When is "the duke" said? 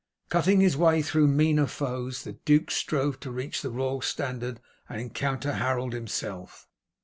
2.23-2.71